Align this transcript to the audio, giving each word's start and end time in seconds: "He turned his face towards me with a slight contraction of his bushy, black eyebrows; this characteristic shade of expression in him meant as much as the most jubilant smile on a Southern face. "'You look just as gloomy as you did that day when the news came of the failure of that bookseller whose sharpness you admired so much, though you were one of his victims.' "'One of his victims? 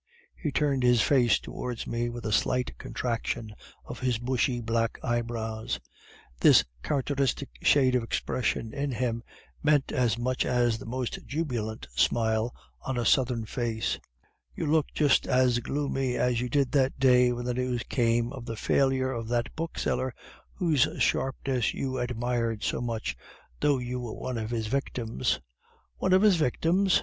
"He 0.35 0.51
turned 0.51 0.81
his 0.81 1.03
face 1.03 1.37
towards 1.37 1.85
me 1.85 2.09
with 2.09 2.25
a 2.25 2.31
slight 2.31 2.75
contraction 2.79 3.53
of 3.85 3.99
his 3.99 4.17
bushy, 4.17 4.59
black 4.59 4.97
eyebrows; 5.03 5.79
this 6.39 6.63
characteristic 6.81 7.49
shade 7.61 7.93
of 7.93 8.01
expression 8.01 8.73
in 8.73 8.93
him 8.93 9.21
meant 9.61 9.91
as 9.91 10.17
much 10.17 10.43
as 10.43 10.79
the 10.79 10.87
most 10.87 11.19
jubilant 11.27 11.87
smile 11.95 12.51
on 12.83 12.97
a 12.97 13.05
Southern 13.05 13.45
face. 13.45 13.99
"'You 14.55 14.65
look 14.65 14.87
just 14.91 15.27
as 15.27 15.59
gloomy 15.59 16.15
as 16.15 16.41
you 16.41 16.49
did 16.49 16.71
that 16.71 16.97
day 16.97 17.31
when 17.31 17.45
the 17.45 17.53
news 17.53 17.83
came 17.83 18.33
of 18.33 18.45
the 18.47 18.55
failure 18.55 19.11
of 19.11 19.27
that 19.27 19.55
bookseller 19.55 20.15
whose 20.55 20.87
sharpness 20.97 21.75
you 21.75 21.99
admired 21.99 22.63
so 22.63 22.81
much, 22.81 23.15
though 23.59 23.77
you 23.77 23.99
were 23.99 24.13
one 24.15 24.39
of 24.39 24.49
his 24.49 24.65
victims.' 24.65 25.39
"'One 25.99 26.11
of 26.11 26.23
his 26.23 26.37
victims? 26.37 26.99